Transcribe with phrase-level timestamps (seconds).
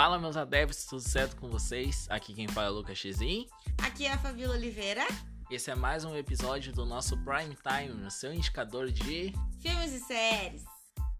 [0.00, 2.06] Fala, meus adeptos, tudo certo com vocês?
[2.08, 3.46] Aqui quem fala é o Lucas Xizin.
[3.84, 5.06] Aqui é a Fabíola Oliveira.
[5.50, 10.00] Esse é mais um episódio do nosso Prime Time, o seu indicador de filmes e
[10.00, 10.64] séries.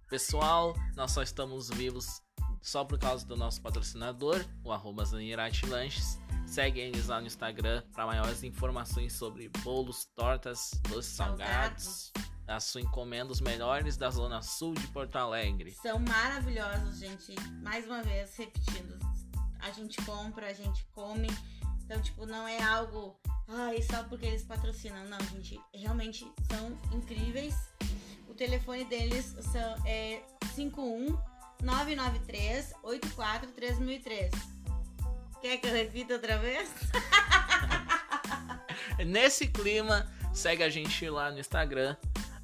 [0.09, 2.23] Pessoal, nós só estamos vivos
[2.63, 6.19] só por causa do nosso patrocinador, o arroba Zanirati Lanches.
[6.47, 12.13] Segue eles lá no Instagram para maiores informações sobre bolos, tortas, doces salgados.
[12.15, 15.71] salgados a sua encomenda os melhores da Zona Sul de Porto Alegre.
[15.81, 17.35] São maravilhosos, gente.
[17.63, 18.99] Mais uma vez, repetindo.
[19.61, 21.29] A gente compra, a gente come.
[21.85, 23.17] Então, tipo, não é algo.
[23.49, 25.05] Ai, só porque eles patrocinam.
[25.05, 25.61] Não, gente.
[25.73, 27.55] Realmente são incríveis.
[28.29, 30.23] O telefone deles são, é
[30.55, 31.17] 51
[31.63, 34.33] 993 84 3003.
[35.41, 36.69] Quer que eu repita outra vez?
[39.07, 41.97] Nesse clima, segue a gente lá no Instagram,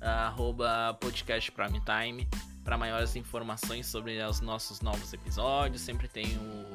[0.07, 2.29] arroba podcast Prime Time
[2.67, 6.27] para maiores informações sobre os nossos novos episódios, sempre tem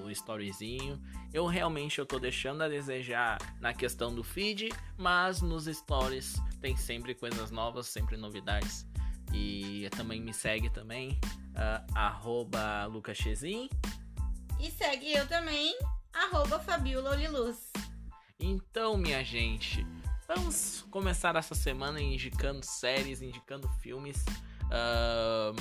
[0.02, 0.98] o storyzinho.
[1.34, 6.78] Eu realmente eu tô deixando a desejar na questão do feed, mas nos stories tem
[6.78, 8.88] sempre coisas novas, sempre novidades.
[9.34, 13.70] E também me segue também, uh, arroba lucaschezin.
[14.62, 15.78] E segue eu também,
[16.14, 17.70] arroba Fabiola Oliluz.
[18.40, 19.86] Então, minha gente,
[20.34, 24.24] Vamos começar essa semana indicando séries, indicando filmes,
[24.68, 25.54] uh,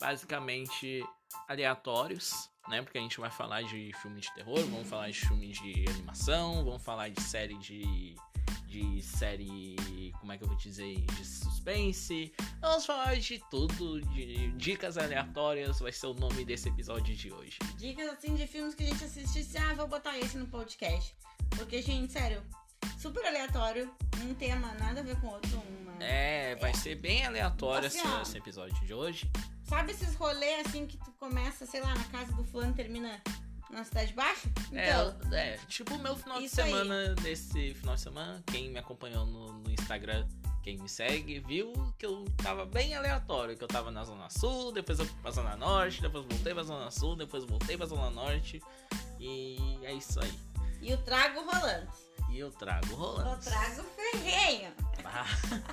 [0.00, 1.04] basicamente
[1.46, 2.80] aleatórios, né?
[2.80, 6.64] Porque a gente vai falar de filme de terror, vamos falar de filme de animação,
[6.64, 8.16] vamos falar de série de
[8.66, 9.76] de série,
[10.20, 12.32] como é que eu vou dizer, de suspense.
[12.60, 17.58] Vamos falar de tudo, de dicas aleatórias, vai ser o nome desse episódio de hoje.
[17.76, 21.14] Dicas assim de filmes que a gente assiste, ah, vou botar esse no podcast.
[21.56, 22.42] Porque, gente, sério,
[22.98, 23.90] super aleatório,
[24.22, 25.62] um tema nada a ver com outro.
[25.82, 26.02] Uma...
[26.02, 26.74] É, vai é.
[26.74, 29.30] ser bem aleatório assim, esse, esse, episódio de hoje.
[29.64, 33.20] Sabe esses rolês assim que tu começa, sei lá, na casa do fulano termina
[33.70, 34.48] na cidade baixa?
[34.72, 37.14] É, então, é, é tipo o meu final de semana, aí.
[37.16, 40.26] desse final de semana, quem me acompanhou no, no Instagram
[40.68, 44.70] quem me segue viu que eu tava bem aleatório, que eu tava na Zona Sul,
[44.70, 48.10] depois eu fui pra Zona Norte, depois voltei pra Zona Sul, depois voltei pra Zona
[48.10, 48.60] Norte.
[49.18, 50.38] E é isso aí.
[50.82, 51.88] E o trago rolando.
[52.38, 53.30] E eu trago rolando.
[53.30, 54.72] Eu trago ferrenho.
[55.04, 55.26] Ah,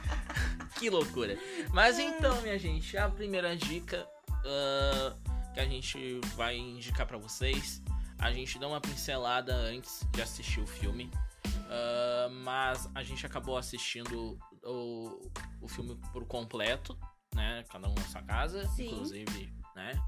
[0.79, 1.37] que loucura.
[1.71, 7.83] Mas então, minha gente, a primeira dica uh, que a gente vai indicar para vocês.
[8.17, 11.11] A gente dá uma pincelada antes de assistir o filme.
[11.45, 16.97] Uh, mas a gente acabou assistindo o, o filme por completo,
[17.35, 17.63] né?
[17.69, 18.87] Cada um na sua casa, Sim.
[18.87, 20.01] inclusive, né?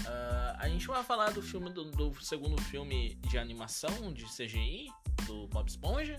[0.00, 4.88] Uh, a gente vai falar do filme do, do, segundo filme de animação de CGI
[5.26, 6.18] do Bob Esponja.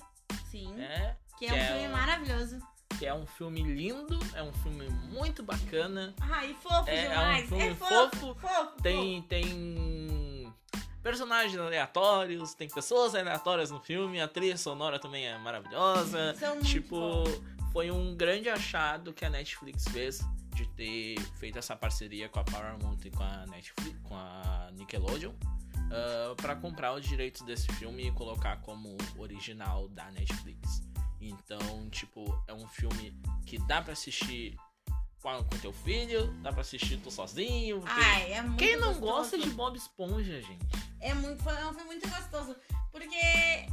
[0.49, 0.73] Sim.
[0.73, 1.15] Né?
[1.37, 2.59] Que é que um é filme maravilhoso.
[2.97, 6.13] Que é um filme lindo, é um filme muito bacana.
[6.21, 7.41] Ai, fofo é, demais.
[7.41, 8.81] É um filme é fofo, fofo, fofo.
[8.81, 10.53] Tem, tem
[11.03, 16.33] personagens aleatórios, tem pessoas aleatórias no filme, a trilha sonora também é maravilhosa.
[16.39, 17.23] São tipo,
[17.71, 20.25] foi um grande achado que a Netflix fez
[20.55, 25.31] de ter feito essa parceria com a Paramount e com a Netflix, com a Nickelodeon
[25.31, 30.81] uh, ah, para comprar os direitos desse filme e colocar como original da Netflix.
[31.19, 33.13] Então, tipo, é um filme
[33.45, 34.55] que dá para assistir
[35.21, 37.83] com, com teu filho, dá pra assistir tu sozinho.
[37.85, 39.11] Ai, é muito Quem não gostoso.
[39.11, 40.66] gosta de Bob Esponja, gente?
[41.01, 42.55] É muito, é um filme muito gostoso.
[42.91, 43.17] Porque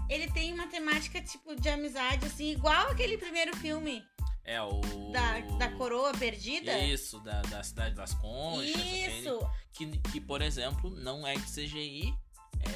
[0.09, 4.03] ele tem uma temática, tipo, de amizade, assim, igual aquele primeiro filme.
[4.45, 4.81] É o.
[5.13, 6.77] Da, da coroa perdida?
[6.79, 8.69] Isso, da, da Cidade das Conchas.
[8.69, 9.49] Isso.
[9.73, 12.15] Aquele, que, que, por exemplo, não é de CGI.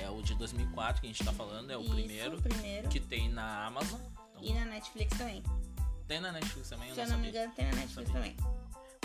[0.02, 2.88] É o de 2004 que a gente tá falando, é o Isso, primeiro, primeiro.
[2.88, 4.00] Que tem na Amazon.
[4.30, 5.42] Então, e na Netflix também.
[6.08, 6.92] Tem na Netflix também?
[6.92, 8.36] Se eu não, me engano, tem na Netflix também.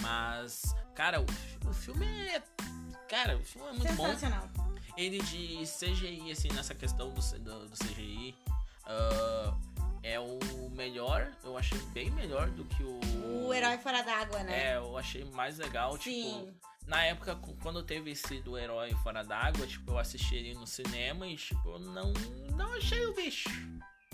[0.02, 1.26] Mas, cara, o,
[1.70, 2.42] o filme é.
[3.08, 4.48] Cara, o filme é muito Sensacional.
[4.56, 4.72] bom.
[4.98, 8.36] Ele de CGI, assim, nessa questão do, do, do CGI.
[8.86, 9.71] Uh,
[10.04, 10.40] é o
[10.72, 13.00] melhor, eu achei bem melhor do que o.
[13.48, 14.72] O Herói Fora d'Água, né?
[14.72, 16.24] É, eu achei mais legal, Sim.
[16.24, 16.72] tipo.
[16.88, 21.28] Na época, quando teve esse do Herói Fora d'Água, tipo, eu assisti ele no cinema
[21.28, 22.12] e, tipo, não,
[22.56, 23.50] não achei o bicho,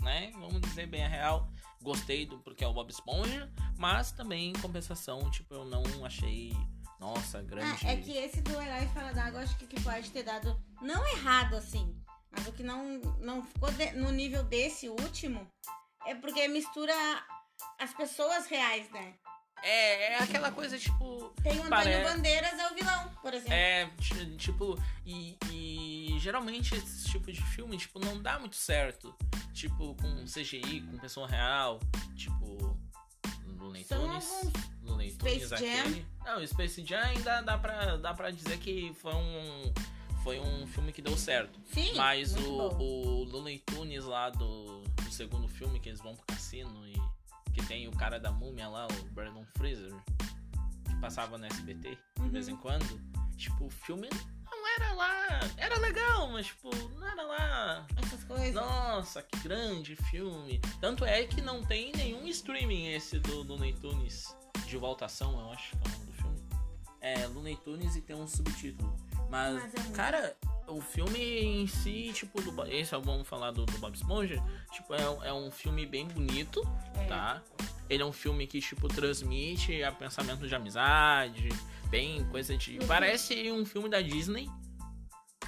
[0.02, 0.30] né?
[0.34, 1.48] Vamos dizer bem a real.
[1.82, 6.52] Gostei do porque é o Bob Esponja, mas também, em compensação, tipo, eu não achei.
[7.00, 7.86] Nossa, grande.
[7.86, 10.60] Ah, é que esse do Herói Fora d'Água, acho que, que pode ter dado.
[10.82, 11.96] Não errado, assim.
[12.30, 15.46] Mas o que não, não ficou de, no nível desse último
[16.06, 16.94] é porque mistura
[17.78, 19.14] as pessoas reais, né?
[19.62, 21.32] É, é aquela coisa tipo.
[21.42, 22.04] Tem o Antônio pare...
[22.04, 23.52] Bandeiras é o vilão, por exemplo.
[23.52, 23.90] É,
[24.36, 29.14] tipo, e, e geralmente esse tipo de filme, tipo, não dá muito certo.
[29.52, 31.80] Tipo, com CGI, com pessoa real,
[32.14, 32.78] tipo.
[33.44, 34.52] No Tunes.
[34.82, 36.06] No Tunes aquele.
[36.24, 39.72] Não, Space Jam ainda dá pra, dá pra dizer que foi um
[40.22, 41.58] foi um filme que deu certo.
[41.72, 42.78] Sim, Mas o, bom.
[42.78, 46.94] o Looney Tunes lá do, do segundo filme, que eles vão pro cassino e
[47.52, 49.92] que tem o cara da múmia lá, o Brandon Fraser,
[50.84, 52.30] que passava no SBT de Uhum.
[52.30, 53.00] vez em quando.
[53.36, 54.08] Tipo, o filme
[54.44, 55.40] não era lá.
[55.56, 57.86] Era legal, mas tipo, não era lá.
[57.96, 58.54] Essas coisas.
[58.54, 60.60] Nossa, que grande filme.
[60.80, 64.36] Tanto é que não tem nenhum streaming esse do Looney Tunes
[64.66, 66.40] de voltação, eu acho que é o nome do filme.
[67.00, 68.94] É Looney Tunes e tem um subtítulo.
[69.28, 70.36] Mas, Mas é muito- cara,
[70.66, 74.42] o filme em si, tipo, do, esse vamos falar do, do Bob Esponja,
[74.72, 76.62] tipo, é, um- é um filme bem bonito,
[76.96, 77.04] É.
[77.06, 77.42] tá?
[77.90, 81.48] Ele é um filme que, tipo, transmite a pensamento de amizade,
[81.88, 82.78] bem coisa de.
[82.78, 82.86] Uhum.
[82.86, 84.48] Parece um filme da Disney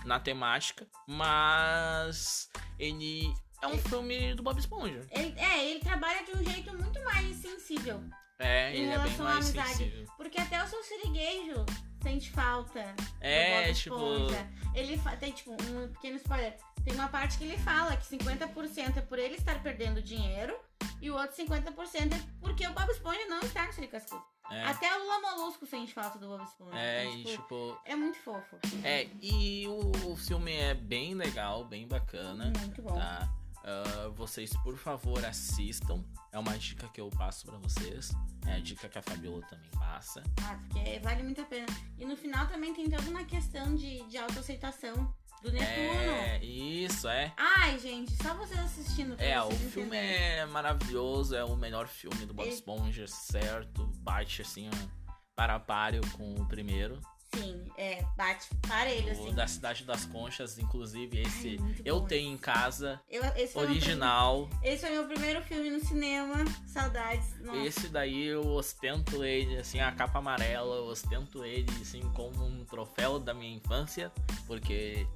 [0.06, 2.48] na temática, mas
[2.78, 3.32] ele
[3.62, 5.00] é um filme do Bob Esponja.
[5.10, 8.02] Ele, é, ele trabalha de um jeito muito mais sensível.
[8.38, 9.74] É, Em ele é bem relação à mais amizade.
[9.74, 10.06] sensível.
[10.16, 11.66] Porque até o seu siriguejo
[12.02, 12.82] sente falta.
[12.96, 13.94] do É, Bob tipo.
[13.96, 14.48] Esponja.
[14.74, 16.56] Ele tem, tipo, um pequeno spoiler.
[16.84, 20.58] Tem uma parte que ele fala que 50% é por ele estar perdendo dinheiro
[21.02, 24.22] e o outro 50% é porque o Bob Esponja não está no Siri Cascudo.
[24.50, 26.78] É, Até o Lula Molusco sente falta do Bob Esponja.
[26.78, 27.80] é, Então, e tipo, tipo.
[27.84, 28.58] é muito fofo.
[28.82, 32.50] É, e o filme é bem legal, bem bacana.
[32.58, 32.94] Muito bom.
[32.96, 33.28] Tá?
[33.64, 36.02] Ah, vocês, por favor, assistam.
[36.32, 38.10] É uma dica que eu passo pra vocês.
[38.46, 40.22] É a dica que a Fabiola também passa.
[40.42, 41.66] Ah, porque vale muito a pena.
[41.98, 45.68] E no final também tem toda uma questão de, de autoaceitação do Netuno.
[45.70, 47.32] É, isso, é.
[47.36, 49.14] Ai, gente, só vocês assistindo.
[49.18, 50.38] É, o vocês filme entenderem.
[50.38, 53.86] é maravilhoso, é o melhor filme do Bob Esponja, certo?
[53.98, 57.00] Bate assim, ó, para páreo com o primeiro.
[57.34, 59.34] Sim, é, bate parelho, O assim.
[59.34, 62.06] da Cidade das Conchas, inclusive, esse Ai, eu bom.
[62.06, 64.48] tenho em casa, Eu, esse, foi original.
[64.48, 66.44] prim- esse foi meu primeiro filme no cinema.
[66.66, 67.38] Saudades.
[67.40, 67.58] Nossa.
[67.60, 72.64] Esse daí eu ostento ele, assim, a capa amarela, eu ostento ele, assim, como um
[72.64, 74.10] troféu da minha infância,
[74.46, 75.06] porque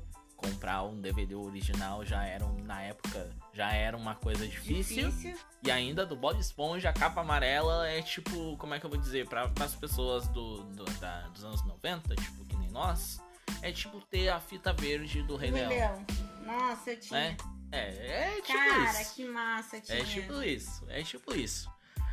[0.44, 5.10] comprar um DVD original já era, na época, já era uma coisa difícil.
[5.10, 5.38] Difícil.
[5.62, 8.98] E ainda do Bob Esponja, a capa amarela é tipo, como é que eu vou
[8.98, 13.20] dizer, para as pessoas do, do- da- dos anos 90, tipo, que nem nós,
[13.62, 16.04] é tipo ter a fita verde do Rei Rei Leão.
[16.44, 17.20] Nossa, eu tinha.
[17.20, 17.36] né?
[17.72, 19.14] É, é tipo Cara, isso.
[19.14, 19.98] que massa tinha.
[19.98, 21.68] É tipo isso, é tipo isso.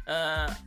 [0.08, 0.58] Ah,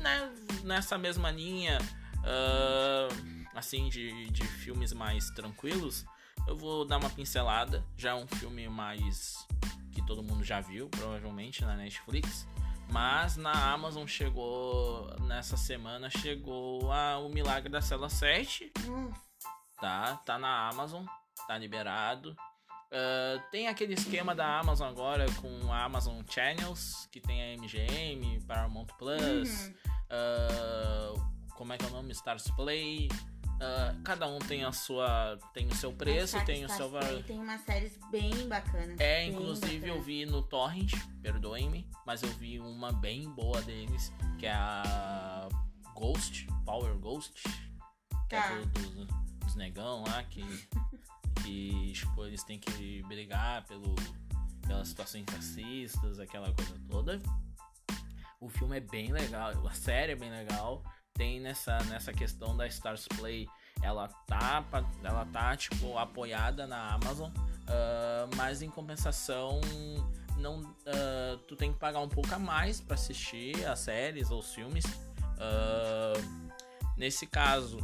[0.00, 0.32] né,
[0.64, 1.78] nessa mesma linha,
[2.24, 3.08] ah,
[3.54, 6.04] assim, de, de filmes mais tranquilos,
[6.46, 7.84] eu vou dar uma pincelada.
[7.96, 9.46] Já é um filme mais
[9.92, 12.46] que todo mundo já viu, provavelmente, na Netflix.
[12.90, 19.20] Mas na Amazon chegou, nessa semana, chegou a, o Milagre da Cela 7 Nossa.
[19.80, 20.16] tá?
[20.26, 21.04] Tá na Amazon,
[21.46, 22.36] tá liberado.
[22.90, 28.40] Ah, tem aquele esquema da Amazon agora com a Amazon Channels, que tem a MGM,
[28.46, 29.74] Paramount Plus, Uhum.
[30.10, 31.14] ah,
[31.56, 32.12] como é que é o nome?
[32.12, 33.08] Stars Play.
[33.64, 35.38] Ah, cada um tem a sua.
[35.54, 37.22] tem o seu preço, tem o seu valor.
[37.22, 38.98] Tem umas séries bem bacanas.
[38.98, 40.06] É, bem inclusive eu bacanas.
[40.06, 40.92] vi no Torrent,
[41.22, 45.48] perdoem-me, mas eu vi uma bem boa deles, que é a
[45.94, 47.42] Ghost, Power Ghost,
[48.28, 48.52] que Tá.
[48.52, 50.42] é do, do- dos negão lá, que,
[51.44, 53.94] que tipo, eles têm que brigar pelo,
[54.66, 57.22] pelas situações racistas, aquela coisa toda.
[58.40, 60.82] O filme é bem legal, a série é bem legal.
[61.14, 63.46] Tem nessa, nessa questão da Stars Play,
[63.82, 64.64] ela tá,
[65.02, 67.30] ela tá tipo apoiada na Amazon,
[67.66, 69.60] ah, mas em compensação
[70.36, 74.40] não, ah, tu tem que pagar um pouco a mais pra assistir as séries ou
[74.40, 74.84] os filmes.
[75.38, 76.12] Ah,
[76.96, 77.78] nesse caso,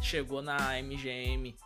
[0.00, 1.56] chegou na MGM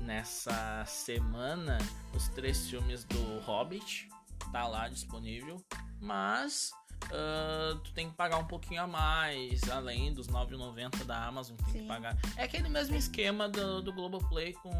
[0.00, 1.78] nessa semana
[2.14, 4.08] os três filmes do Hobbit,
[4.52, 5.64] tá lá disponível,
[6.00, 6.70] mas
[7.12, 11.72] ah, tu tem que pagar um pouquinho a mais, além dos 9,90 da Amazon, tem
[11.72, 11.80] Sim.
[11.82, 12.16] que pagar.
[12.36, 14.70] É aquele mesmo esquema do, do Globoplay com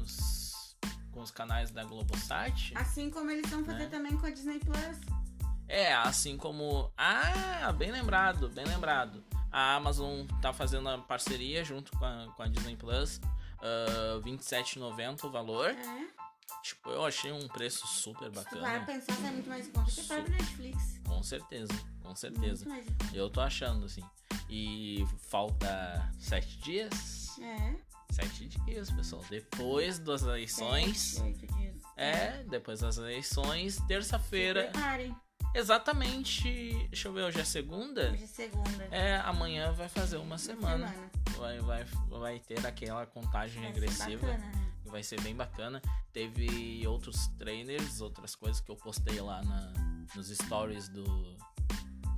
[0.00, 0.76] os,
[1.10, 2.72] com os canais da Globosat.
[2.74, 3.86] Assim como eles vão fazer Né?
[3.90, 4.98] também com a Disney Plus.
[5.68, 6.90] É, assim como.
[6.96, 9.24] Ah, bem lembrado, bem lembrado.
[9.50, 13.20] A Amazon tá fazendo a parceria junto com a, com a Disney Plus.
[13.58, 15.70] Uh, R$27,90 o valor.
[15.70, 16.21] É.
[16.62, 18.86] Tipo, eu achei um preço super Se tu vai bacana.
[18.86, 21.00] pensar, sai muito mais em conta que próprio Netflix.
[21.06, 22.66] Com certeza, com certeza.
[23.12, 24.02] Eu tô achando, assim.
[24.48, 27.38] E falta sete dias.
[27.40, 27.74] É.
[28.12, 29.24] Sete dias, pessoal.
[29.30, 30.98] Depois das eleições.
[31.16, 31.76] Sete, dias.
[31.96, 34.64] É, depois das eleições, terça-feira.
[34.64, 35.14] preparem.
[35.54, 36.42] Exatamente.
[36.88, 38.10] Deixa eu ver, hoje é segunda?
[38.12, 38.84] Hoje é segunda.
[38.90, 40.88] É, amanhã vai fazer uma semana.
[40.88, 41.10] Semana.
[41.36, 44.26] Vai, vai, vai ter aquela contagem Vai ser regressiva.
[44.26, 44.71] bacana, né?
[44.92, 45.80] Vai ser bem bacana.
[46.12, 49.72] Teve outros trailers, outras coisas que eu postei lá na,
[50.14, 51.36] nos stories do,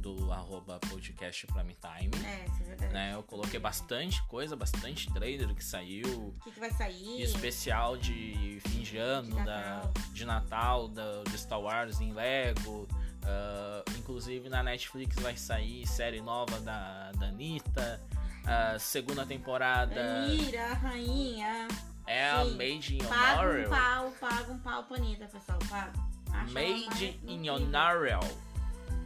[0.01, 2.27] do arroba podcast Prime Time.
[2.27, 2.93] É, isso é verdade.
[2.93, 3.15] Né?
[3.15, 6.07] Eu coloquei bastante coisa, bastante trailer que saiu.
[6.07, 7.23] O que, que vai sair?
[7.23, 9.93] especial de fim de ano, De da, Natal.
[10.13, 12.87] de Natal, da, de Star Wars em Lego.
[13.23, 18.03] Ah, inclusive na Netflix vai sair série nova da, da Anitta.
[18.47, 21.67] A segunda temporada Mira, a rainha.
[22.07, 22.51] É a sim.
[22.57, 23.71] Made in Paga um Honorable.
[23.71, 25.59] pau, paga um pau pra Anitta, pessoal.
[25.69, 25.93] Paga.
[26.33, 27.49] Acho Made in.
[27.49, 28.29] Honorable.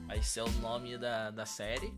[0.06, 1.92] Vai ser o nome da, da série.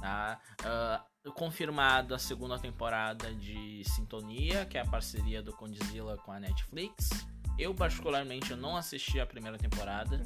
[0.00, 0.40] Tá?
[0.64, 1.04] Ah,
[1.34, 7.10] confirmado a segunda temporada de Sintonia, que é a parceria do Condzilla com a Netflix.
[7.58, 10.22] Eu, particularmente, eu não assisti a primeira temporada.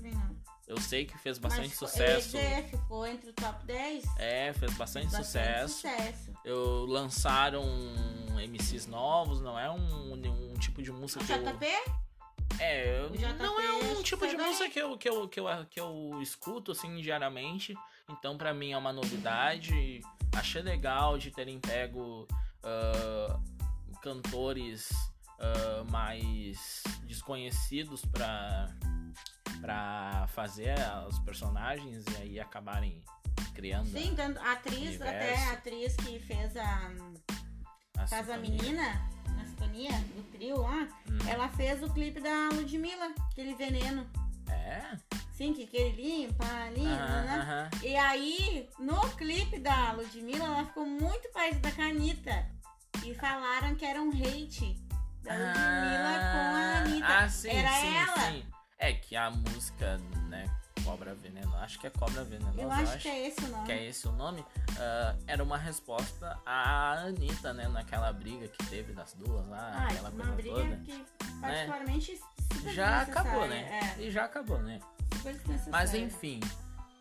[0.68, 2.36] Eu sei que fez bastante Mas ficou- sucesso.
[2.36, 4.04] É, ficou entre o top 10.
[4.16, 5.74] É, fez bastante, Bastante sucesso.
[5.74, 6.32] sucesso.
[6.44, 7.64] Eu lançaram
[8.40, 11.42] MCs novos, não é um, um tipo de música O que eu.
[11.42, 11.66] JP?
[12.60, 14.46] É, eu- O JP não é um tipo de bem.
[14.46, 17.74] música que eu, que, eu, que, eu, que eu escuto assim diariamente.
[18.10, 20.00] Então, pra mim, é uma novidade.
[20.36, 22.28] Achei legal de terem pego
[22.62, 23.40] ah,
[24.02, 24.90] cantores
[25.40, 28.68] ah, mais desconhecidos pra,
[29.60, 30.74] pra fazer
[31.08, 33.02] os personagens e aí acabarem
[33.54, 35.02] criando Sim, a atriz, Universo.
[35.04, 36.90] até a atriz que fez a
[38.04, 38.62] a Faz a sintonia.
[38.62, 41.18] Menina, na sintonia, do trio lá, Hum.
[41.28, 44.06] ela fez o clipe da Ludmilla, aquele veneno.
[44.48, 44.96] É?
[45.32, 46.44] Sim, que, que ele limpa,
[46.76, 47.70] limpa, Aham, né?
[47.82, 52.46] E aí, no clipe da Ludmilla, ela ficou muito parecida com a Anitta.
[53.04, 54.80] E falaram que era um hate
[55.22, 57.06] da Ludmilla com a Anitta.
[57.18, 58.30] Ah, sim, era sim, ela.
[58.30, 58.44] sim.
[58.78, 60.44] É que a música, né,
[60.82, 63.66] Cobra Veneno, acho que é Cobra Venenosa, Eu acho que é esse o nome.
[63.66, 64.44] que é esse o nome,
[64.78, 69.84] ah, era uma resposta à Anitta, né, naquela briga que teve das duas lá, Ah,
[69.86, 70.64] aquela uma coisa briga toda.
[70.68, 70.82] Né?
[70.84, 71.04] que
[71.40, 72.20] particularmente
[72.52, 73.94] super Já acabou, né?
[73.98, 74.80] É, E já acabou, né?
[75.70, 76.40] Mas enfim,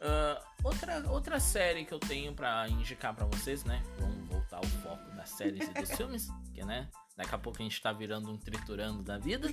[0.02, 3.82] ah, outra, outra série que eu tenho pra indicar pra vocês, né?
[4.00, 6.88] Vamos voltar ao foco das séries e dos filmes, que né?
[7.18, 9.48] Daqui a pouco a gente tá virando um triturando da vida,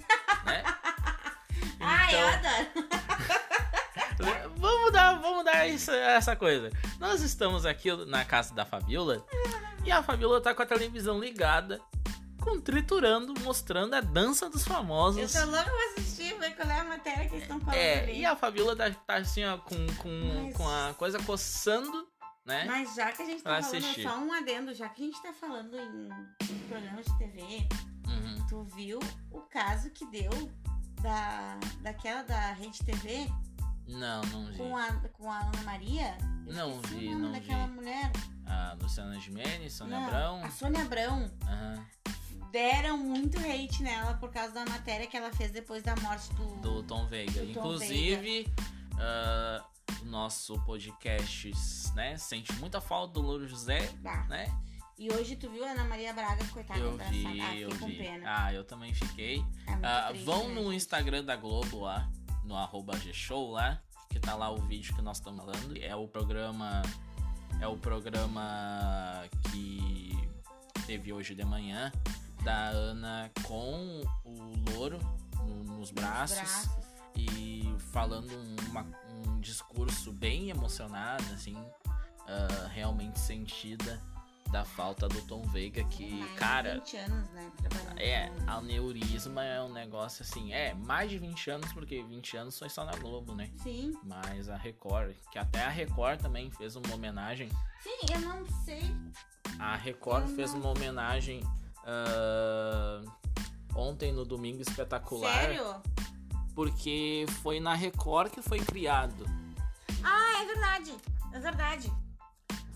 [0.45, 0.63] né?
[1.81, 2.90] Ai, eu Então, adoro.
[4.57, 6.71] Vamos dar, vamos dar isso- essa coisa.
[6.99, 9.25] Nós estamos aqui na casa da Fabiola
[9.85, 11.81] e a Fabiola tá com a televisão ligada,
[12.41, 15.33] com triturando, mostrando a dança dos Eu famosos.
[15.33, 18.19] tô louca pra assistir, ver qual é a matéria que eles estão falando É, ali.
[18.21, 20.09] e a Fabiola tá, tá assim, ó, com, com,
[20.45, 22.09] Mas- com a coisa coçando,
[22.47, 22.65] né?
[22.67, 24.03] Mas já que a gente tá Pra falando, assistir.
[24.03, 26.09] só um adendo, já que a gente tá falando em,
[26.51, 27.69] em programas de TV,
[28.07, 28.47] Uhum.
[28.49, 28.99] tu viu
[29.31, 30.31] o caso que deu
[31.03, 33.27] da, daquela da Rede TV
[33.91, 34.57] Não, não vi.
[34.59, 36.17] com a, com a Ana Maria?
[36.47, 37.73] Eu Não vi, o nome não daquela vi.
[37.73, 38.13] mulher.
[38.47, 40.45] A Luciana Gimenez, Sônia Não, Abrão.
[40.45, 41.31] A Sônia Abrão.
[41.47, 41.87] aham,
[42.51, 46.57] Deram muito hate nela por causa da matéria que ela fez depois da morte do.
[46.57, 47.33] do Tom Veiga.
[47.45, 48.53] Do Tom Inclusive,
[48.99, 49.65] ah,
[50.03, 51.53] o nosso podcast,
[51.95, 54.25] né, sente muita falta do Louro José, Bah.
[54.29, 54.53] né?
[54.99, 57.17] E hoje tu viu a Ana Maria Braga, coitada, Eu abraçada.
[57.19, 57.97] vi, ah, eu vi.
[57.97, 58.25] pena.
[58.45, 59.39] Ah, eu também fiquei.
[59.67, 60.73] É Ah, triste, vão né, no?
[60.73, 62.07] Instagram da Globo lá,
[62.51, 63.81] no arroba G-Show lá,
[64.11, 65.77] que tá lá o vídeo que nós estamos falando.
[65.81, 66.83] É o programa.
[67.61, 70.29] É o programa que
[70.85, 71.93] teve hoje de manhã
[72.43, 74.99] da Ana com o louro
[75.37, 76.69] no- nos Nos braços
[77.17, 78.31] e falando
[78.69, 78.87] uma-
[79.27, 81.57] um discurso bem emocionado, assim,
[82.27, 84.01] ah, realmente sentida
[84.51, 87.53] da falta do Tom Veiga, que, Mais de cara, 20 anos, né,
[87.97, 92.69] é, aneurisma é um negócio assim, é, mais de 20 anos, porque 20 anos foi
[92.69, 93.49] só na Globo, né?
[93.63, 97.49] Sim, Mas a Record, que até a Record também fez uma homenagem.
[97.83, 98.83] sim, eu não sei.
[99.59, 101.43] A Record Eu fez não- uma homenagem
[101.85, 103.03] ah,
[103.75, 105.33] ontem no Domingo Espetacular.
[105.33, 105.83] Sério?
[106.55, 109.25] Porque foi na Record que foi criado.
[110.03, 110.95] Ah, é verdade.
[111.33, 111.93] É verdade.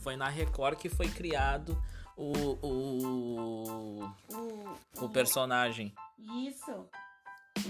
[0.04, 1.82] Foi na Record que foi criado
[2.14, 5.94] o, o, O, o personagem.
[6.46, 6.86] Isso.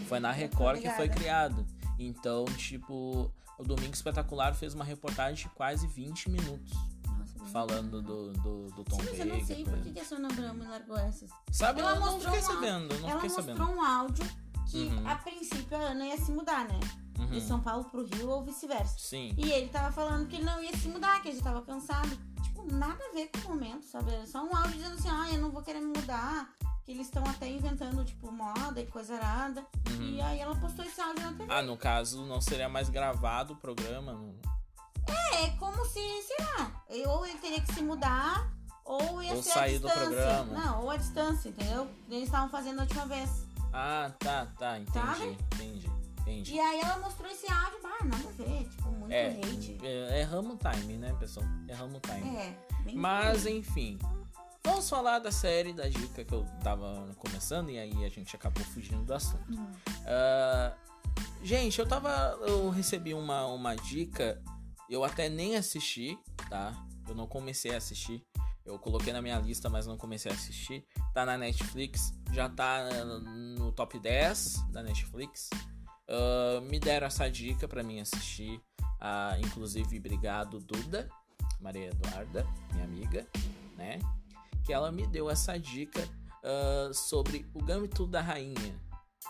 [0.09, 1.65] Foi na Record que foi criado.
[1.97, 6.73] Então, tipo, o Domingo Espetacular fez uma reportagem de quase 20 minutos
[7.47, 9.47] falando do, do, do Tom Sim, mas eu não Veiga.
[9.47, 11.31] sei por que, a Sônia me largou essas.
[11.53, 13.79] Sabe, Ela eu não fiquei uma- sabendo, não Ela fiquei mostrou sabendo.
[13.79, 14.25] um áudio
[14.71, 15.09] que, Uhum.
[15.09, 16.81] a princípio, a Ana ia se mudar, né?
[17.19, 17.27] Uhum.
[17.27, 18.97] De São Paulo pro Rio ou vice-versa.
[18.99, 19.35] Sim.
[19.39, 22.11] E ele tava falando que ele não ia se mudar, que ele já tava cansado.
[22.43, 24.13] Tipo, nada a ver com o momento, sabe?
[24.13, 26.53] Era só um áudio dizendo assim, ah, eu não vou querer me mudar.
[26.85, 29.65] Que eles estão até inventando, tipo, moda e coisa arada.
[29.91, 30.03] Uhum.
[30.17, 31.47] E aí ela postou esse áudio na TV.
[31.51, 34.13] Ah, no caso, não seria mais gravado o programa.
[34.13, 34.35] não-
[35.35, 38.51] É como se, sei lá, ou ele teria que se mudar,
[38.85, 40.07] ou ia Ou ser sair a do distância.
[40.11, 40.53] programa.
[40.61, 41.89] Não, ou a distância, entendeu?
[42.09, 43.31] Eles estavam fazendo a última vez.
[43.73, 45.39] Ah, tá, tá, entendi, Sabe?
[45.55, 46.55] entendi, entendi.
[46.55, 49.79] E aí ela mostrou esse áudio, ah, nada a ver, tipo, muito É, hate.
[49.83, 51.45] é, erramos o time, né, pessoal?
[51.69, 52.37] Erramos o time.
[52.37, 53.99] É, bem Mas enfim.
[54.67, 58.65] Vamos falar da série, da dica que eu tava começando e aí a gente acabou
[58.65, 59.45] fugindo do assunto.
[59.53, 59.67] Hum.
[60.07, 60.73] Ah,
[61.43, 62.39] gente, eu tava.
[62.47, 64.41] Eu recebi uma, uma dica.
[64.95, 66.73] Eu até nem assisti, tá?
[67.09, 68.25] Eu não comecei a assistir.
[68.65, 70.87] Eu coloquei na minha lista, mas não comecei a assistir.
[71.13, 72.13] Tá na Netflix.
[72.33, 75.51] Já tá no top 10 da Netflix.
[76.09, 78.61] Ah, me deram essa dica pra mim assistir.
[79.01, 81.09] Ah, inclusive, obrigado, Duda,
[81.61, 83.27] Maria Eduarda, minha amiga,
[83.77, 83.99] né?
[84.65, 86.09] Que ela me deu essa dica
[86.43, 88.81] ah, sobre o Gâmbito da Rainha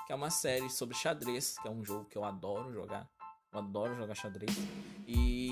[0.06, 3.09] que é uma série sobre xadrez, que é um jogo que eu adoro jogar.
[3.52, 4.50] Eu adoro jogar xadrez.
[5.06, 5.44] E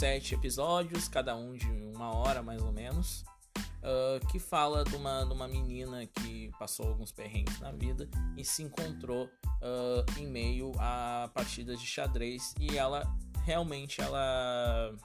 [0.00, 3.22] sete episódios, cada um de uma hora mais ou menos.
[3.82, 8.42] ah, que fala de uma, de uma menina que passou alguns perrengues na vida e
[8.42, 9.28] se encontrou
[9.60, 13.02] ah, em meio a partidas de xadrez e ela
[13.44, 14.96] realmente ela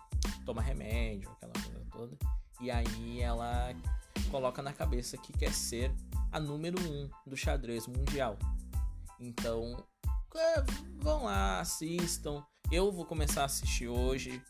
[0.46, 2.18] toma remédio, aquela coisa toda.
[2.62, 3.76] E aí ela
[4.32, 5.94] coloca na cabeça que quer ser
[6.32, 8.40] a número um do xadrez mundial.
[9.20, 9.76] Então,
[10.34, 10.64] é,
[11.00, 12.46] vão lá, assistam.
[12.72, 14.42] Eu vou começar a assistir hoje.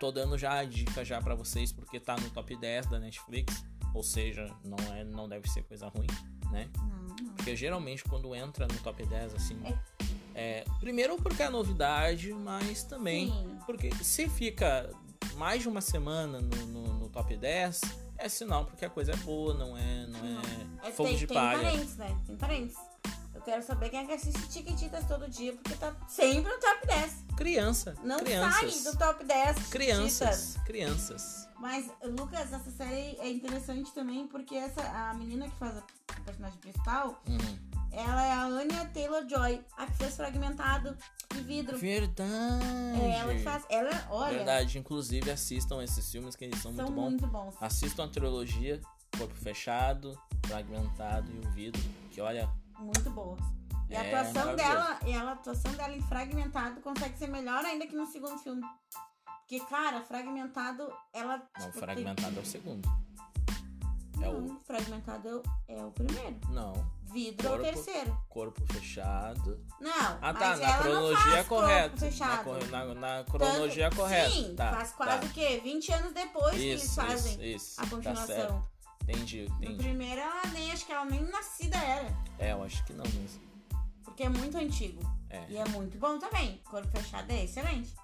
[0.00, 3.64] Tô dando já a dica já para vocês porque tá no top 10 da Netflix,
[3.94, 6.06] ou seja, não é não deve ser coisa ruim,
[6.50, 6.68] né?
[6.76, 6.86] Não,
[7.26, 7.34] não.
[7.34, 9.58] Porque geralmente quando entra no top 10 assim,
[10.34, 13.58] é, primeiro porque é novidade, mas também Sim.
[13.66, 14.90] porque se fica
[15.36, 17.80] mais de uma semana no, no- no top 10,
[18.18, 20.20] é sinal porque a coisa é boa, não é, não
[20.82, 21.62] é, É, fogo tem, de tem palha.
[21.62, 22.18] parentes, né?
[22.26, 22.76] Tem parentes.
[23.42, 26.86] Eu quero saber quem é que assiste Tiquititas todo dia, porque tá sempre no top
[26.86, 27.24] 10.
[27.36, 28.74] Criança, Não crianças.
[28.74, 29.68] sai do top 10 Chiquititas.
[29.70, 31.48] Crianças, crianças.
[31.58, 35.82] Mas, Lucas, essa série é interessante também porque essa, a menina que faz a
[36.24, 37.58] personagem principal, Uhum.
[37.90, 40.96] ela é a Anya Taylor-Joy, a que fez Fragmentado
[41.34, 41.76] de Vidro.
[41.76, 42.30] Verdade.
[43.02, 43.64] É ela que faz.
[43.68, 47.10] Ela, olha, Verdade, inclusive assistam esses filmes que eles são, são muito bons.
[47.10, 47.54] muito bons.
[47.60, 48.80] Assistam a trilogia
[49.18, 52.48] Corpo Fechado, Fragmentado e o Vidro, que olha,
[52.82, 53.40] Muito boas.
[53.88, 57.86] E a É, atuação dela, e a atuação dela em Fragmentado consegue ser melhor ainda
[57.86, 58.62] que no segundo filme.
[59.40, 61.42] Porque, cara, Fragmentado, ela.
[61.58, 62.82] não, tipo, Fragmentado é o segundo.
[62.82, 63.02] tem-
[64.24, 65.42] É o Não, Fragmentado é o,
[65.80, 66.36] é o primeiro.
[66.50, 66.72] não,
[67.12, 67.64] Vidro é o Corpo.
[67.64, 68.18] terceiro.
[68.28, 69.60] Corpo Fechado.
[69.80, 72.44] Não, Ah, tá, mas na cronologia faz correta.
[72.44, 74.30] corpo Na, na- na cronologia Tanto- correta.
[74.30, 75.26] Sim, tá, faz quase tá.
[75.26, 75.60] o quê?
[75.62, 77.80] 20 anos depois que eles Isso, fazem isso, isso.
[77.80, 78.71] a Tá
[79.02, 79.14] continuação.
[79.14, 79.82] Entendi, no entendi.
[79.82, 82.16] primeiro, ela nem, acho que ela nem nascida era.
[82.38, 83.40] É, eu acho que não mesmo.
[84.04, 85.00] Porque é muito antigo.
[85.30, 85.44] É.
[85.48, 86.60] E é muito bom também.
[86.64, 87.94] Corpo fechado é excelente.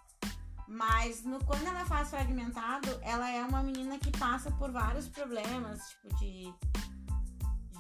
[0.67, 5.89] Mas no, quando ela faz fragmentado, ela é uma menina que passa por vários problemas,
[5.89, 6.53] tipo de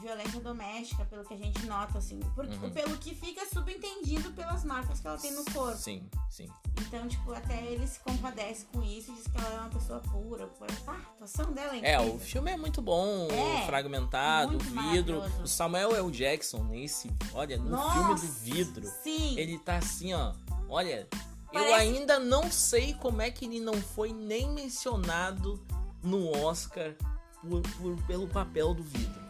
[0.00, 2.20] violência doméstica, pelo que a gente nota, assim.
[2.34, 2.70] Porque, Uhum.
[2.70, 5.76] Pelo que fica subentendido pelas marcas que ela tem no corpo.
[5.76, 6.48] Sim, sim.
[6.80, 10.00] Então, tipo, até ele se compadece com isso e diz que ela é uma pessoa
[10.00, 10.48] pura.
[10.86, 12.14] Ah, a atuação dela é É, incrível.
[12.14, 15.22] o filme é muito bom, É, fragmentado, vidro.
[15.42, 16.10] O Samuel L.
[16.10, 19.38] Jackson nesse, olha, no Nossa, filme do vidro, Sim.
[19.38, 20.32] ele tá assim, ó.
[20.68, 21.18] Olha, eu
[21.52, 25.60] Parece- ainda não sei como é que ele não foi nem mencionado
[26.02, 26.94] no Oscar
[27.40, 29.27] por, por- pelo papel do vidro.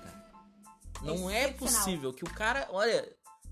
[1.02, 3.08] Não é possível que o cara, olha,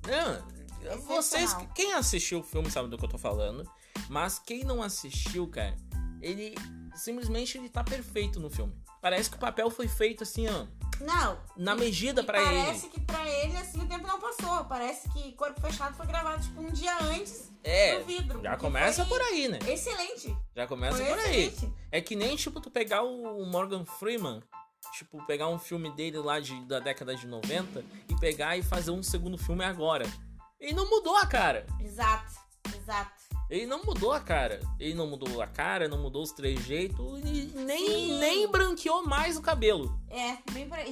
[0.07, 3.69] não, vocês, quem assistiu o filme sabe do que eu tô falando,
[4.09, 5.77] mas quem não assistiu, cara,
[6.21, 6.55] ele
[6.95, 8.73] simplesmente ele tá perfeito no filme.
[9.01, 10.67] Parece que o papel foi feito assim, ó,
[11.01, 11.39] Não.
[11.57, 12.63] na medida pra ele.
[12.65, 14.65] Parece que pra ele, assim, o tempo não passou.
[14.65, 18.43] Parece que Corpo Fechado foi gravado, tipo, um dia antes É, do vidro.
[18.43, 19.59] já começa por aí, né?
[19.69, 20.37] Excelente.
[20.57, 21.45] Já começa foi por aí.
[21.47, 21.75] excelente.
[21.93, 24.43] É que nem, tipo, tu pegar o Morgan Freeman,
[24.97, 28.91] tipo, pegar um filme dele lá de, da década de 90 e pegar e fazer
[28.91, 30.07] um segundo filme agora.
[30.59, 31.67] Ele não mudou a cara.
[31.81, 32.33] Exato,
[32.75, 33.27] exato.
[33.49, 34.61] Ele não mudou a cara.
[34.81, 38.19] Ele não mudou a cara, não mudou os trejeitos e nem, Sim.
[38.19, 39.97] nem branqueou mais o cabelo.
[40.11, 40.37] É.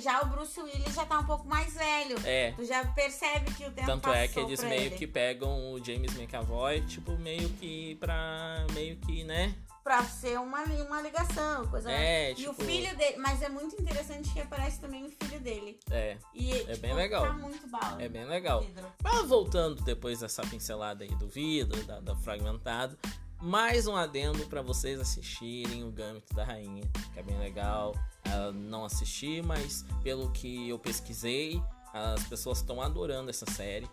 [0.01, 2.17] Já o Bruce Willis já tá um pouco mais velho.
[2.25, 2.53] É.
[2.53, 4.97] Tu já percebe que o tempo Tanto é que eles meio ele.
[4.97, 8.65] que pegam o James McAvoy, tipo, meio que pra.
[8.73, 9.53] meio que, né?
[9.85, 12.51] Pra ser uma, uma ligação, coisa É, E tipo.
[12.51, 15.79] o filho dele, mas é muito interessante que aparece também o filho dele.
[15.91, 17.27] É, E, É tipo, bem legal.
[17.27, 18.03] Tá muito bala.
[18.03, 18.63] é bem legal.
[18.63, 18.87] Vidro.
[19.03, 22.99] Mas voltando depois dessa pincelada aí do vidro, da, da fragmentado,
[23.43, 27.95] mais um adendo pra vocês assistirem o Gâmbito da Rainha, que é bem legal.
[28.25, 33.87] Ah, não assisti, mas pelo que eu pesquisei, as pessoas estão adorando essa série.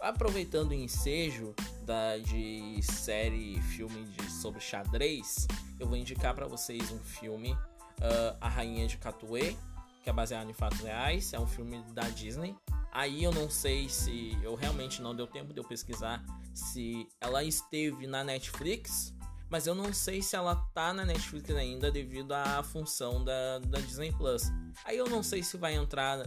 [0.00, 5.46] Aproveitando o ensejo da, de série, filme de, sobre xadrez,
[5.78, 7.56] eu vou indicar pra vocês um filme,
[8.00, 9.56] ah, A Rainha de Catuê,
[10.02, 12.54] que é baseado em fatos reais, é um filme da Disney.
[12.92, 17.42] Aí eu não sei se eu realmente não deu tempo de eu pesquisar se ela
[17.42, 19.12] esteve na Netflix
[19.50, 23.78] Mas eu não sei se ela tá na Netflix ainda devido à função da, da
[23.78, 24.44] Disney Plus.
[24.84, 26.18] Aí eu não sei se vai entrar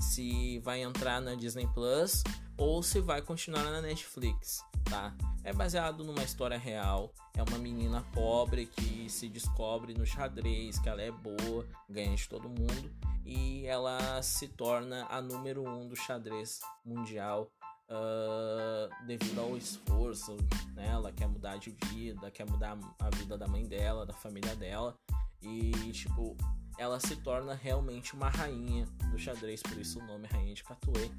[0.00, 2.24] se vai entrar na Disney Plus
[2.56, 5.14] ou se vai continuar na Netflix, tá?
[5.44, 7.12] É baseado numa história real.
[7.34, 12.28] É uma menina pobre que se descobre no xadrez, que ela é boa, ganha de
[12.28, 12.90] todo mundo
[13.24, 17.50] e ela se torna a número um do xadrez mundial
[17.88, 20.36] uh, devido ao esforço.
[20.74, 20.88] Né?
[20.88, 24.96] Ela quer mudar de vida, quer mudar a vida da mãe dela, da família dela
[25.40, 26.36] e tipo
[26.78, 31.10] ela se torna realmente uma rainha do xadrez, por isso o nome Rainha de Catuê,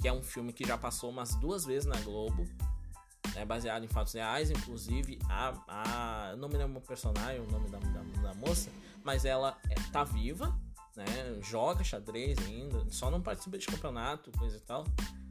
[0.00, 2.44] que é um filme que já passou umas duas vezes na Globo,
[3.36, 7.68] é baseado em fatos reais, inclusive a, a não me lembro o personagem, o nome
[7.68, 8.70] da, da, da moça,
[9.04, 10.56] mas ela é, tá viva,
[10.96, 11.06] né?
[11.42, 14.84] Joga xadrez ainda, só não participa de campeonato, coisa e tal.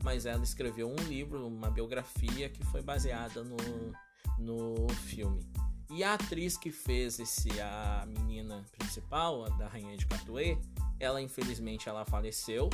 [0.04, 3.58] Mas ela escreveu um livro, uma biografia que foi baseada no,
[4.38, 5.46] no filme.
[5.92, 10.58] E a atriz que fez esse a menina principal, a da rainha de Catuê,
[11.00, 12.70] ela infelizmente ela faleceu,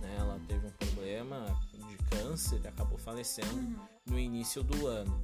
[0.00, 0.16] né?
[0.18, 3.76] Ela teve um problema de câncer e acabou falecendo uhum.
[4.06, 5.22] no início do ano.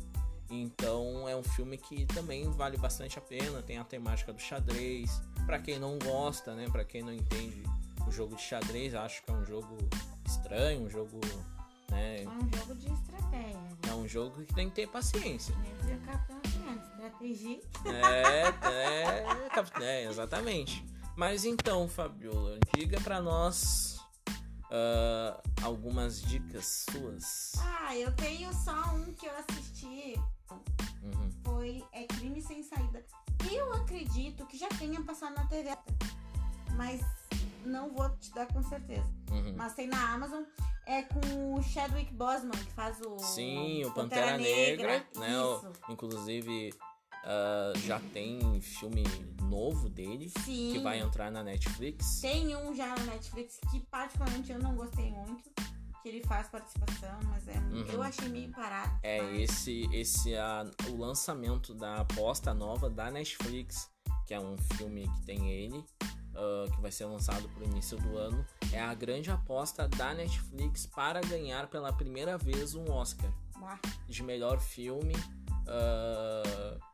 [0.51, 5.21] Então é um filme que também vale bastante a pena, tem a temática do xadrez.
[5.47, 7.63] Para quem não gosta, né, para quem não entende
[8.07, 9.77] o jogo de xadrez, acho que é um jogo
[10.27, 11.21] estranho, um jogo,
[11.91, 12.23] né?
[12.23, 13.79] É um jogo de estratégia.
[13.89, 15.55] É um jogo que tem que ter paciência.
[15.83, 17.61] Estratégia.
[17.87, 20.85] É, é, é, exatamente.
[21.17, 24.04] Mas então, Fabiola, diga para nós
[24.75, 27.53] uh, algumas dicas suas.
[27.59, 30.21] Ah, eu tenho só um que eu assisti
[31.03, 31.31] uhum.
[31.45, 33.05] foi é Crime Sem Saída.
[33.51, 35.71] Eu acredito que já tenha passado na TV,
[36.77, 37.01] mas
[37.65, 39.09] não vou te dar com certeza.
[39.31, 39.55] Uhum.
[39.57, 40.43] Mas tem na Amazon.
[40.87, 43.19] É com o Chadwick Boseman, que faz o.
[43.19, 44.93] Sim, o Pantera, Pantera Negra.
[44.93, 45.41] Negra né?
[45.41, 46.75] O, inclusive,
[47.25, 49.05] uh, já tem filme
[49.43, 50.73] novo dele Sim.
[50.73, 52.21] que vai entrar na Netflix.
[52.21, 55.51] Tem um já na Netflix que, particularmente, eu não gostei muito
[56.03, 57.87] que ele faz participação, mas é, uhum.
[57.93, 58.93] eu achei meio parado.
[59.03, 59.41] É, mas...
[59.41, 63.91] esse, esse a, o lançamento da aposta nova da Netflix,
[64.27, 68.19] que é um filme que tem ele, uh, que vai ser lançado pro início do
[68.19, 73.33] ano, é a grande aposta da Netflix para ganhar pela primeira vez um Oscar
[73.63, 73.79] ah.
[74.07, 75.15] de melhor filme.
[75.67, 76.94] Uh,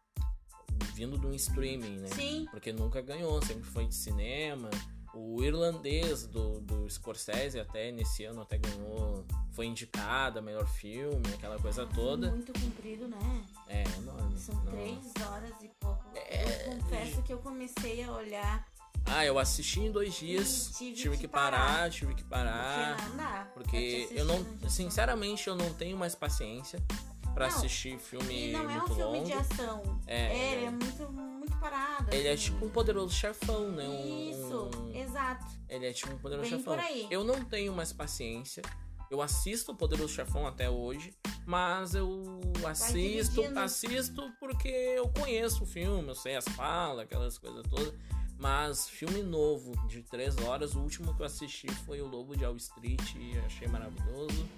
[1.00, 2.08] vindo do streaming, né?
[2.08, 2.46] Sim.
[2.50, 4.68] Porque nunca ganhou, sempre foi de cinema.
[5.14, 11.22] O irlandês do, do Scorsese até nesse ano até ganhou, foi indicado a melhor filme,
[11.32, 12.30] aquela coisa toda.
[12.30, 13.18] Muito comprido, né?
[13.66, 14.38] É, enorme.
[14.38, 16.04] São três horas e pouco.
[16.14, 16.66] É...
[16.66, 18.68] Eu confesso que eu comecei a olhar.
[19.06, 22.96] Ah, eu assisti em dois dias, tive, tive que, que parar, parar, tive que parar.
[22.96, 23.50] Porque não dá.
[23.54, 26.78] Porque eu não, sinceramente, eu não tenho mais paciência
[27.34, 29.24] para assistir filme e não é um filme longo.
[29.24, 30.00] de ação.
[30.06, 32.14] É, é, é, é muito, muito parado.
[32.14, 32.48] Ele é assim.
[32.48, 33.88] é tipo um poderoso chefão, né?
[33.88, 35.46] Um, Isso, exato.
[35.68, 36.78] Ele é tipo um poderoso Bem chefão.
[37.10, 38.62] Eu não tenho mais paciência.
[39.10, 41.12] Eu assisto o Poderoso Chefão até hoje,
[41.44, 47.64] mas eu assisto, assisto porque eu conheço o filme, eu sei as falas, aquelas coisas
[47.68, 47.92] todas.
[48.38, 52.44] Mas filme novo de três horas, o último que eu assisti foi o Lobo de
[52.44, 54.48] Wall Street e achei maravilhoso.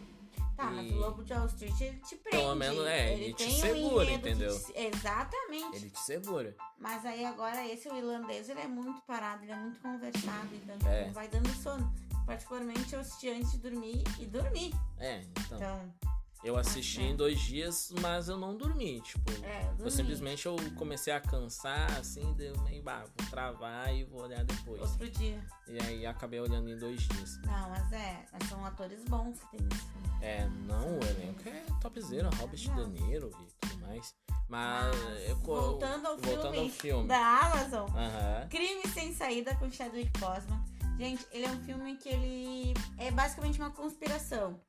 [0.56, 0.74] Tá, e...
[0.74, 2.36] mas o Lobo de Wall Street ele te prende.
[2.36, 4.58] Pelo menos é, ele, ele te segura, um entendeu?
[4.58, 4.72] Te...
[4.76, 5.76] Exatamente.
[5.76, 6.56] Ele te segura.
[6.78, 10.90] Mas aí agora esse o irlandês ele é muito parado, ele é muito conversado, então
[10.90, 11.10] é.
[11.10, 11.92] vai dando sono.
[12.26, 14.72] Particularmente eu assisti antes de dormir e dormi.
[14.98, 15.56] É, então.
[15.56, 16.11] então
[16.42, 17.04] eu assisti é.
[17.04, 19.00] em dois dias, mas eu não dormi.
[19.00, 23.94] Tipo, é, eu, eu, simplesmente eu comecei a cansar, assim, deu meio, bah, vou travar
[23.94, 24.80] e vou olhar depois.
[24.80, 25.40] Outro dia.
[25.68, 27.38] E aí acabei olhando em dois dias.
[27.46, 29.92] Não, mas é, são atores bons que tem isso.
[30.20, 34.14] É, não, o elenco é topzera, Robert De Niro e tudo mais.
[34.48, 38.48] Mas, mas eu, voltando, ao, voltando filme ao filme da Amazon, uhum.
[38.50, 40.60] Crime Sem Saída com Chadwick Boseman.
[40.98, 44.60] Gente, ele é um filme que ele é basicamente uma conspiração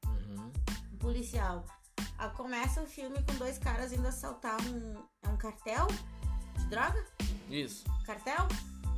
[1.03, 1.65] policial.
[2.17, 5.85] Ah, começa o filme com dois caras indo assaltar um, é um cartel
[6.57, 7.05] de droga?
[7.49, 7.83] Isso.
[8.05, 8.47] Cartel?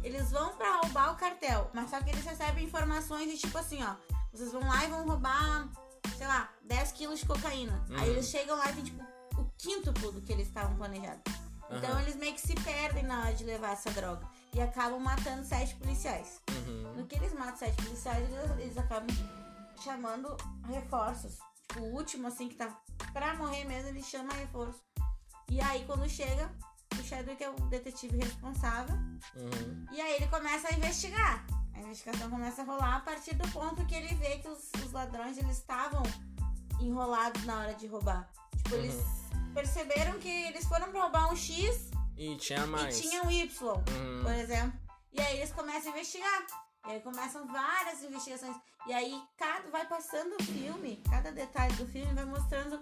[0.03, 3.83] Eles vão para roubar o cartel, mas só que eles recebem informações de tipo assim,
[3.83, 3.95] ó.
[4.31, 5.67] Vocês vão lá e vão roubar,
[6.15, 7.83] sei lá, 10 quilos de cocaína.
[7.89, 7.97] Uhum.
[7.97, 9.03] Aí eles chegam lá e tem tipo
[9.37, 11.21] o quíntuplo do que eles estavam planejando.
[11.69, 11.77] Uhum.
[11.77, 14.27] Então eles meio que se perdem na hora de levar essa droga.
[14.53, 16.39] E acabam matando sete policiais.
[16.51, 16.97] Uhum.
[16.97, 19.07] No que eles matam sete policiais, eles, eles acabam
[19.83, 20.37] chamando
[20.67, 21.39] reforços
[21.79, 22.81] o último, assim, que tá
[23.13, 24.81] pra morrer mesmo, ele chama reforço.
[25.49, 26.51] E aí, quando chega,
[26.99, 28.95] o Chadwick é o detetive responsável.
[29.35, 29.85] Uhum.
[29.91, 31.45] E aí ele começa a investigar.
[31.73, 34.91] A investigação começa a rolar a partir do ponto que ele vê que os, os
[34.91, 36.03] ladrões eles estavam
[36.79, 38.29] enrolados na hora de roubar.
[38.57, 38.81] Tipo, uhum.
[38.81, 38.95] eles
[39.53, 42.97] perceberam que eles foram pra roubar um X E tinha mais.
[42.97, 43.47] E tinha um Y,
[43.89, 44.79] Hum, por exemplo.
[45.11, 46.45] E aí eles começam a investigar.
[46.87, 48.55] E aí começam várias investigações.
[48.87, 52.79] E aí cada, vai passando o filme, cada detalhe do filme vai mostrando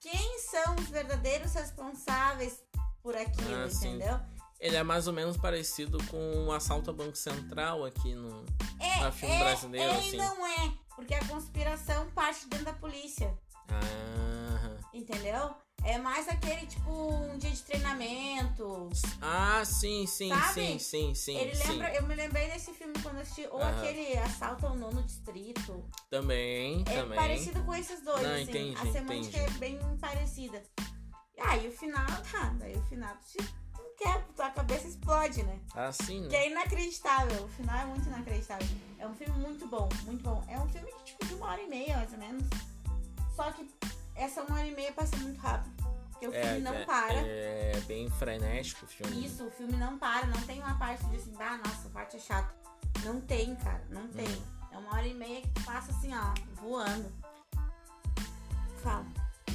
[0.00, 2.62] quem são os verdadeiros responsáveis
[3.02, 3.94] por aquilo, Ah, sim.
[3.96, 4.20] entendeu?
[4.60, 8.44] Ele é mais ou menos parecido com o assalto ao Banco Central aqui no.
[8.78, 10.16] É, filme é, brasileiro, é assim.
[10.16, 10.72] não é.
[10.94, 13.36] Porque a conspiração parte dentro da polícia.
[13.68, 15.54] Ah, Entendeu?
[15.84, 18.88] É mais aquele, tipo, um dia de treinamento.
[19.20, 20.52] ah sim, sim, Sabe?
[20.52, 21.36] sim, sim, sim.
[21.36, 21.68] Ele sim.
[21.68, 23.76] lembra, eu me lembrei desse filme quando assisti, ou Aham.
[23.78, 25.84] aquele Assalto ao Nono Distrito.
[26.08, 27.18] Também, É também.
[27.18, 28.42] parecido com esses dois, Não, assim.
[28.42, 29.56] entendi, a semântica entendi.
[29.56, 30.62] é bem parecida.
[31.36, 33.44] E aí o final, tá, daí o final tu
[33.98, 35.58] quer, tua cabeça explode, né?
[35.74, 37.44] Assim, Que é inacreditável.
[37.44, 38.68] O final é muito inacreditável.
[38.98, 40.44] É um filme muito bom, muito bom.
[40.48, 42.44] É um filme que, tipo, de uma hora e meia, mais ou menos.
[43.34, 43.68] Só que
[44.14, 45.72] essa uma hora e meia passa muito rápido.
[46.10, 47.14] Porque o filme não é, para.
[47.14, 49.26] É bem frenético o filme.
[49.26, 50.26] Isso, o filme não para.
[50.26, 52.54] Não tem uma parte de assim, ah, nossa, a parte é chata.
[53.04, 53.84] Não tem, cara.
[53.90, 54.26] Não tem.
[54.26, 54.42] Uhum.
[54.70, 57.12] É uma hora e meia que tu passa assim, ó, voando.
[58.82, 59.04] Fala.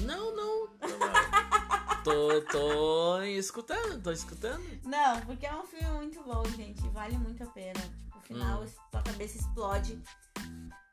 [0.01, 0.67] Não, não.
[2.03, 4.63] tô, tô escutando, tô escutando.
[4.83, 6.81] Não, porque é um filme muito bom, gente.
[6.89, 7.79] Vale muito a pena.
[7.79, 8.67] Tipo, o final, Hum.
[8.91, 10.01] tua cabeça explode.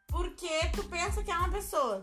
[0.06, 2.00] Porque tu pensa que é uma pessoa.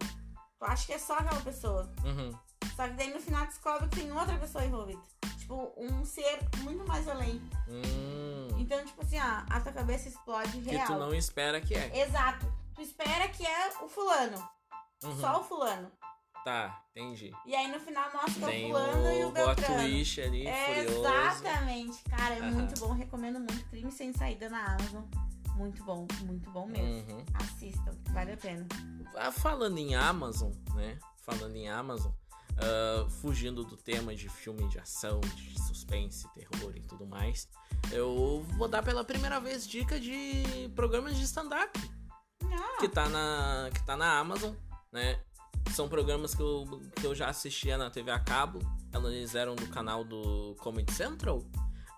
[0.62, 1.92] Tu acha que é só aquela pessoa.
[2.06, 2.32] Uhum.
[2.76, 5.02] Só que daí no final descobre que tem outra pessoa envolvida.
[5.40, 7.42] Tipo, um ser muito mais além.
[7.68, 10.86] Hum, Então, tipo assim, ó, a tua cabeça explode que real.
[10.86, 12.02] tu não espera que é.
[12.06, 12.46] Exato.
[12.76, 14.38] Tu espera que é o fulano.
[15.04, 15.20] Uhum.
[15.20, 15.92] Só o fulano.
[16.46, 17.32] Tá, entendi.
[17.44, 19.80] E aí no final mostra Tem o fulano e o o plot Beltrano.
[19.90, 21.00] twist ali, furioso.
[21.00, 22.04] Exatamente.
[22.04, 22.52] Cara, é Aham.
[22.52, 22.94] muito bom.
[22.94, 23.66] Recomendo muito.
[23.70, 25.04] Crime Sem Saída na Amazon.
[25.62, 26.08] Muito bom.
[26.26, 27.12] Muito bom mesmo.
[27.14, 27.26] Uhum.
[27.36, 27.92] Assistam.
[28.12, 28.68] Vale a pena.
[29.16, 30.98] Ah, Falando em Amazon, né?
[31.24, 32.12] Falando em Amazon,
[32.58, 37.48] ah, fugindo do tema de filme de ação, de suspense, terror e tudo mais,
[37.92, 41.80] eu vou dar pela primeira vez dica de programas de stand-up
[42.44, 44.56] Ah, que tá na que tá na Amazon,
[44.92, 45.22] né?
[45.76, 48.60] São programas que eu, que eu já assistia na TV a cabo.
[48.94, 51.44] Eles eram do canal do Comedy Central.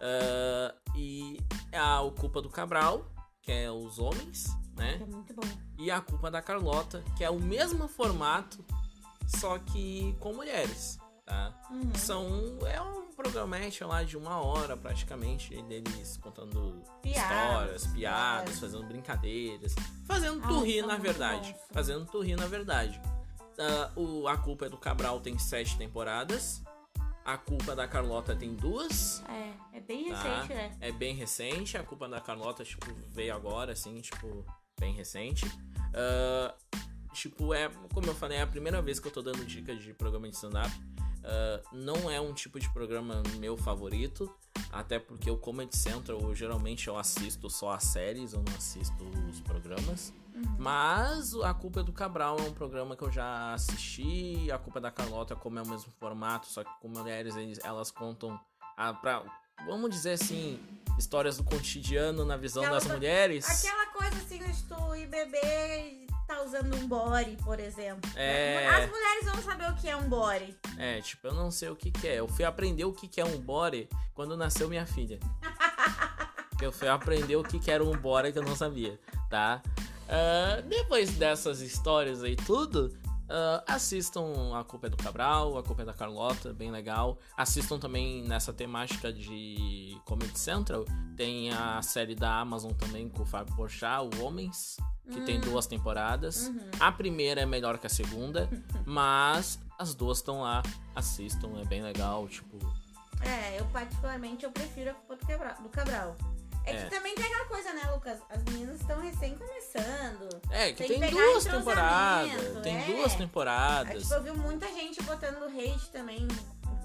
[0.01, 1.39] Ah, e
[1.71, 3.12] é a O Culpa do Cabral,
[3.43, 4.99] que é os homens, né?
[5.01, 5.41] é muito bom.
[5.77, 8.63] e a culpa da Carlota, que é o mesmo formato,
[9.27, 11.53] só que com mulheres, tá?
[11.69, 11.93] Uhum.
[11.95, 12.27] São
[12.65, 18.59] é um programete lá de uma hora praticamente, deles contando Piadas, histórias, piadas, piadas.
[18.59, 19.75] fazendo brincadeiras,
[20.05, 22.99] fazendo Ah, tu rir são na verdade, fazendo tu rir na verdade.
[23.59, 26.63] Ah, o a culpa é do Cabral tem sete temporadas,
[27.25, 29.23] a culpa da Carlota tem duas.
[29.29, 30.21] É, é bem Tá.
[30.23, 30.77] recente, né?
[30.81, 34.45] É bem recente, a culpa da Carlota, tipo, veio agora, assim, tipo,
[34.79, 35.45] bem recente.
[35.93, 36.53] Ah,
[37.13, 39.93] tipo, é, como eu falei, é a primeira vez que eu tô dando dica de
[39.93, 40.69] programa de stand-up.
[41.23, 44.29] Ah, não é um tipo de programa meu favorito,
[44.71, 49.03] até porque o Comedy Central, eu, geralmente eu assisto só as séries, eu não assisto
[49.29, 50.13] os programas.
[50.33, 50.55] Uhum.
[50.57, 54.49] Mas A Culpa é do Cabral é um programa que eu já assisti.
[54.51, 57.91] A Culpa é da Carlota, como é o mesmo formato, só que com mulheres elas
[57.91, 58.39] contam,
[58.75, 59.23] a, pra,
[59.65, 60.59] vamos dizer assim,
[60.97, 63.65] histórias do cotidiano na visão Aquela das do- mulheres.
[63.65, 68.09] Aquela coisa assim de tu ir beber e tá usando um body, por exemplo.
[68.15, 68.67] É.
[68.69, 70.57] As mulheres vão saber o que é um body.
[70.77, 72.19] É, tipo, eu não sei o que, que é.
[72.19, 75.19] Eu fui aprender o que, que é um body quando nasceu minha filha.
[76.61, 79.61] eu fui aprender o que, que era um body que eu não sabia, tá?
[80.09, 82.91] Ah, depois dessas histórias aí tudo,
[83.29, 87.17] ah, assistam A Culpa é do Cabral, A Culpa é da Carlota, bem legal.
[87.37, 90.85] Assistam também nessa temática de Comedy Central.
[91.15, 94.77] Tem a série da Amazon também com o Fábio Porchat, o Homens,
[95.11, 96.47] que tem duas temporadas.
[96.47, 96.69] Uhum.
[96.79, 98.49] A primeira é melhor que a segunda,
[98.85, 100.61] mas as duas estão lá.
[100.95, 102.59] Assistam, é bem legal, tipo.
[103.21, 106.15] É, eu particularmente eu prefiro a culpa do Cabral.
[106.65, 106.83] É, É.
[106.83, 108.19] que também tem aquela coisa, né, Lucas?
[108.29, 110.29] As meninas estão recém começando.
[110.49, 112.31] É, que Tem tem, que duas temporadas.
[112.63, 112.85] Tem é.
[112.85, 114.01] duas temporadas.
[114.03, 116.27] tipo, eu vi muita gente botando hate também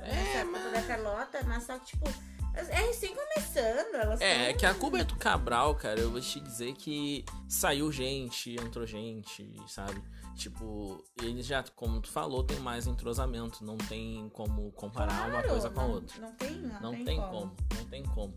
[0.01, 2.07] É, nessa mas- da Carlota, mas só que, tipo,
[2.55, 3.95] é recém começando.
[3.95, 6.01] Elas É, é que a culpa é do Cabral, cara.
[6.01, 10.03] Eu vou te dizer que saiu gente, entrou gente, sabe?
[10.35, 13.65] Tipo, eles já, como tu falou, tem mais entrosamento.
[13.65, 16.21] Não tem como comparar uma Claro, coisa com a não- outra.
[16.21, 18.35] Não tem, não, Não tem como, não tem como.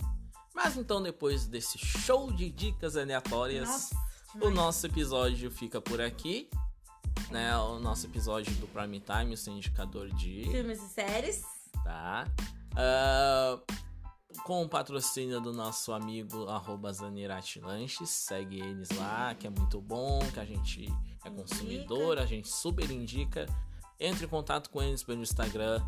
[0.53, 3.67] Mas então, depois desse show de dicas aleatórias.
[3.67, 3.95] Nossa,
[4.41, 6.49] O nosso episódio fica por aqui.
[7.29, 7.55] Né?
[7.57, 10.43] O nosso episódio do Prime Time, o seu indicador de.
[10.51, 11.41] Filmes e séries.
[11.83, 12.27] Tá?
[12.75, 13.59] Ah,
[14.43, 18.09] com o patrocínio do nosso amigo arroba Zanirati Lanches.
[18.09, 20.87] Segue eles lá, que é muito bom, que a gente
[21.23, 23.45] é consumidor, a gente super indica.
[23.99, 25.81] Entre em contato com eles pelo Instagram.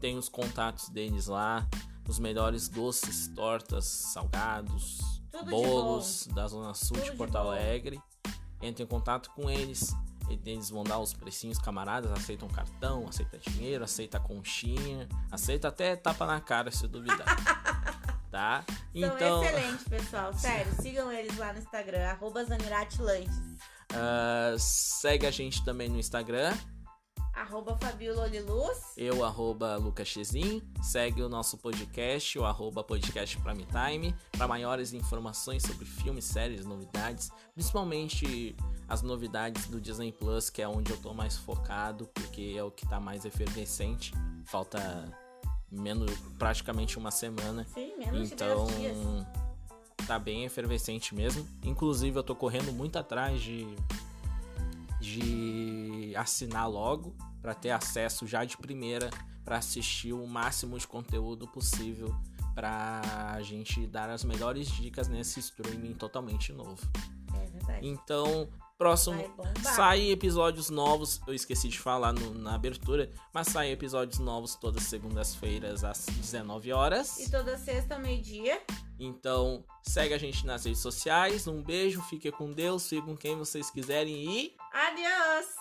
[0.00, 1.68] Tem os contatos deles lá.
[2.10, 7.32] Os melhores doces, tortas, salgados, Tudo de bolos da Zona Sul Tudo de de Porto
[7.32, 7.38] bom.
[7.38, 8.00] Alegre.
[8.60, 9.94] Entre em contato com eles.
[10.28, 12.10] Eles vão dar os precinhos, camaradas.
[12.12, 17.24] Aceitam cartão, aceita dinheiro, aceita conchinha, aceita até tapa na cara se duvidar.
[18.30, 18.64] tá?
[18.66, 20.34] São Então, excelentes, pessoal.
[20.34, 23.58] Sério, sigam eles lá no Instagram, arroba Zanirati Lanches,
[23.92, 26.56] ah, segue a gente também no Instagram.
[27.34, 28.92] Arroba Fabiola Oliluz.
[28.96, 30.62] Eu, arroba Lucas Chezin.
[30.82, 36.64] Segue o nosso podcast, o arroba podcast Prime Time, para maiores informações sobre filmes, séries,
[36.66, 38.54] novidades, principalmente
[38.88, 42.70] as novidades do Disney Plus, que é onde eu tô mais focado, porque é o
[42.70, 44.12] que tá mais efervescente.
[44.44, 45.10] Falta
[45.70, 47.64] menos, praticamente uma semana.
[47.72, 49.26] Sim, menos Então, de 10 dias.
[50.06, 51.46] tá bem efervescente mesmo.
[51.62, 53.66] Inclusive, eu tô correndo muito atrás de
[55.00, 59.10] de assinar logo para ter acesso já de primeira
[59.44, 62.14] para assistir o máximo de conteúdo possível
[62.54, 63.00] para
[63.34, 66.78] a gente dar as melhores dicas nesse streaming totalmente novo.
[67.34, 67.86] É verdade.
[67.86, 69.22] Então, próximo.
[69.62, 74.82] Saem episódios novos, eu esqueci de falar no- na abertura, mas saem episódios novos todas
[74.84, 77.18] segundas-feiras às 19 horas.
[77.20, 78.60] E toda sexta, meio-dia.
[78.98, 81.46] Então, segue a gente nas redes sociais.
[81.46, 85.59] Um beijo, fique com Deus, fique com quem vocês quiserem e Adiós!